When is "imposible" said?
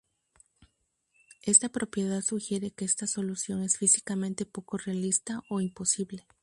5.61-6.25